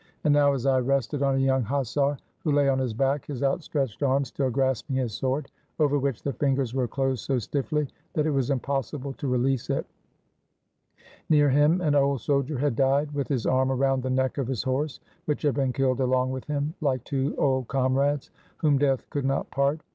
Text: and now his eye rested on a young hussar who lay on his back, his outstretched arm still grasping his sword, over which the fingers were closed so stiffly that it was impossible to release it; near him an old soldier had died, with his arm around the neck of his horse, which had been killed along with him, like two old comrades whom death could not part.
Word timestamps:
and 0.23 0.33
now 0.33 0.51
his 0.51 0.65
eye 0.65 0.79
rested 0.79 1.21
on 1.21 1.35
a 1.35 1.37
young 1.37 1.61
hussar 1.61 2.17
who 2.39 2.51
lay 2.51 2.67
on 2.67 2.79
his 2.79 2.91
back, 2.91 3.23
his 3.27 3.43
outstretched 3.43 4.01
arm 4.01 4.25
still 4.25 4.49
grasping 4.49 4.95
his 4.95 5.13
sword, 5.13 5.51
over 5.79 5.99
which 5.99 6.23
the 6.23 6.33
fingers 6.33 6.73
were 6.73 6.87
closed 6.87 7.23
so 7.23 7.37
stiffly 7.37 7.87
that 8.13 8.25
it 8.25 8.31
was 8.31 8.49
impossible 8.49 9.13
to 9.13 9.27
release 9.27 9.69
it; 9.69 9.85
near 11.29 11.51
him 11.51 11.81
an 11.81 11.93
old 11.93 12.19
soldier 12.19 12.57
had 12.57 12.75
died, 12.75 13.11
with 13.13 13.27
his 13.27 13.45
arm 13.45 13.71
around 13.71 14.01
the 14.01 14.09
neck 14.09 14.39
of 14.39 14.47
his 14.47 14.63
horse, 14.63 14.99
which 15.25 15.43
had 15.43 15.53
been 15.53 15.71
killed 15.71 15.99
along 15.99 16.31
with 16.31 16.45
him, 16.45 16.73
like 16.81 17.03
two 17.03 17.35
old 17.37 17.67
comrades 17.67 18.31
whom 18.57 18.79
death 18.79 19.07
could 19.11 19.23
not 19.23 19.51
part. 19.51 19.81